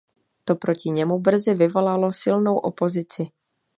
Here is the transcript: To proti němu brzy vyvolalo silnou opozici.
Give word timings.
To 0.45 0.55
proti 0.55 0.89
němu 0.89 1.19
brzy 1.19 1.53
vyvolalo 1.55 2.13
silnou 2.13 2.57
opozici. 2.57 3.27